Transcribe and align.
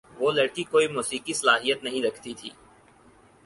وہ 0.19 0.31
لڑکی 0.31 0.63
کوئی 0.63 0.87
موسیقی 0.87 1.33
صلاحیت 1.33 1.83
نہیں 1.83 2.01
رکھتی 2.03 2.33
تھی۔ 2.33 2.49